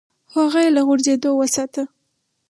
خو 0.31 0.37
هغه 0.45 0.59
يې 0.65 0.69
له 0.75 0.81
غورځېدو 0.87 1.29
وساته. 1.35 1.83